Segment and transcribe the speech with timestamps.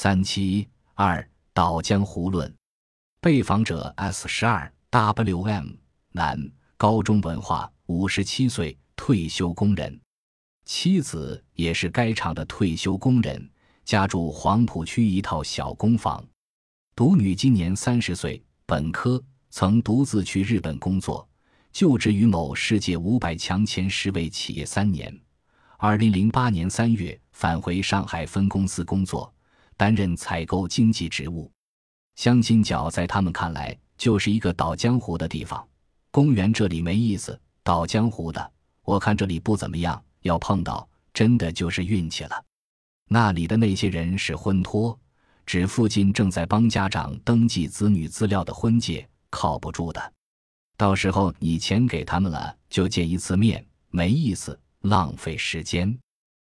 [0.00, 2.54] 三七二岛江湖论，
[3.20, 5.72] 被访者 S 十二 WM
[6.12, 10.00] 男，高中文化，五十七岁，退休工人，
[10.64, 13.50] 妻子也是该厂的退休工人，
[13.84, 16.24] 家住黄浦区一套小公房。
[16.94, 19.20] 独女今年三十岁，本科，
[19.50, 21.28] 曾独自去日本工作，
[21.72, 25.20] 就职于某世界五百强前十位企业三年。
[25.76, 29.34] 二零零八年三月返回上海分公司工作。
[29.78, 31.50] 担任采购经济职务，
[32.16, 35.66] 相亲角在他们看来就是一个倒江湖的地方。
[36.10, 38.52] 公园这里没意思，倒江湖的，
[38.82, 40.02] 我看这里不怎么样。
[40.22, 42.44] 要碰到，真的就是运气了。
[43.08, 44.98] 那里的那些人是婚托，
[45.46, 50.12] 指附近正在帮家长登记子女资料的婚介，靠不住的。
[50.76, 55.96] 到时候你钱给他们了，就见一次面，没意思，浪费时间。